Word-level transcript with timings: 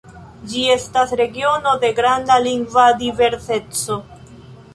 Ĝi 0.51 0.61
estas 0.75 1.13
regiono 1.21 1.73
de 1.85 1.91
granda 2.01 2.39
lingva 2.49 2.87
diverseco. 3.05 4.01